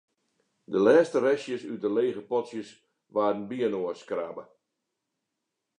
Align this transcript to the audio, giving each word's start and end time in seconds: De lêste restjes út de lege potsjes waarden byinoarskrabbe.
De 0.71 0.79
lêste 0.85 1.17
restjes 1.25 1.63
út 1.71 1.79
de 1.83 1.89
lege 1.97 2.23
potsjes 2.29 2.69
waarden 3.13 3.47
byinoarskrabbe. 3.49 4.43